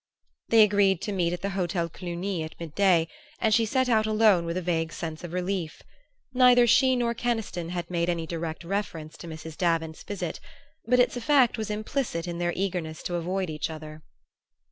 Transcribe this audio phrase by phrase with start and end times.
[0.47, 3.07] They agreed to meet at the Hotel Cluny at mid day,
[3.37, 5.83] and she set out alone with a vague sense of relief.
[6.33, 9.55] Neither she nor Keniston had made any direct reference to Mrs.
[9.55, 10.39] Davant's visit;
[10.87, 14.01] but its effect was implicit in their eagerness to avoid each other.